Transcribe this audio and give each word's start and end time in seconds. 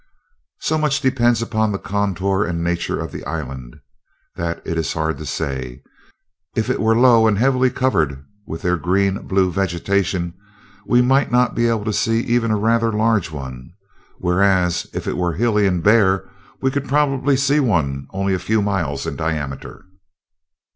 "So 0.61 0.79
much 0.79 0.99
depends 0.99 1.43
upon 1.43 1.71
the 1.71 1.77
contour 1.77 2.43
and 2.43 2.63
nature 2.63 2.99
of 2.99 3.11
the 3.11 3.23
island, 3.25 3.79
that 4.35 4.59
it 4.65 4.75
is 4.75 4.93
hard 4.93 5.19
to 5.19 5.27
say. 5.27 5.83
If 6.55 6.71
it 6.71 6.79
were 6.81 6.97
low 6.97 7.27
and 7.27 7.37
heavily 7.37 7.69
covered 7.69 8.25
with 8.47 8.63
their 8.63 8.77
green 8.77 9.27
blue 9.27 9.51
vegetation, 9.51 10.33
we 10.87 11.03
might 11.03 11.31
not 11.31 11.53
be 11.53 11.67
able 11.67 11.85
to 11.85 11.93
see 11.93 12.19
even 12.21 12.49
a 12.49 12.57
rather 12.57 12.91
large 12.91 13.29
one, 13.29 13.73
whereas 14.17 14.87
if 14.91 15.07
it 15.07 15.17
were 15.17 15.33
hilly 15.33 15.67
and 15.67 15.83
bare, 15.83 16.27
we 16.63 16.71
could 16.71 16.89
probably 16.89 17.37
see 17.37 17.59
one 17.59 18.07
only 18.09 18.33
a 18.33 18.39
few 18.39 18.63
miles 18.63 19.05
in 19.05 19.15
diameter." 19.15 19.85